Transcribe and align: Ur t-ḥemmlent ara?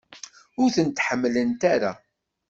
Ur 0.61 0.69
t-ḥemmlent 0.75 1.61
ara? 1.73 1.91